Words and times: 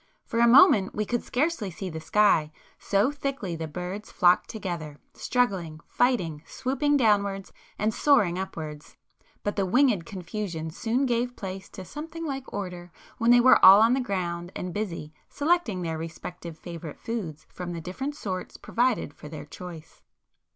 For 0.25 0.39
a 0.39 0.47
moment 0.47 0.95
we 0.95 1.05
could 1.05 1.21
scarcely 1.23 1.69
see 1.69 1.87
the 1.87 1.99
sky, 1.99 2.51
so 2.79 3.11
thickly 3.11 3.55
the 3.55 3.67
birds 3.67 4.11
flocked 4.11 4.49
together, 4.49 4.97
struggling, 5.13 5.79
fighting, 5.87 6.41
swooping 6.43 6.97
downwards, 6.97 7.53
and 7.77 7.93
soaring 7.93 8.39
upwards,—but 8.39 9.55
the 9.55 9.67
wingëd 9.67 10.07
confusion 10.07 10.71
soon 10.71 11.05
gave 11.05 11.35
place 11.35 11.69
to 11.69 11.85
something 11.85 12.25
like 12.25 12.51
order 12.51 12.91
when 13.19 13.29
they 13.29 13.39
were 13.39 13.63
all 13.63 13.79
on 13.79 13.93
the 13.93 13.99
ground 13.99 14.51
and 14.55 14.73
busy, 14.73 15.13
selecting 15.29 15.83
their 15.83 15.99
respective 15.99 16.57
favourite 16.57 16.97
foods 16.99 17.45
from 17.53 17.73
the 17.73 17.79
different 17.79 18.15
sorts 18.15 18.57
provided 18.57 19.13
for 19.13 19.29
their 19.29 19.45
choice. 19.45 20.01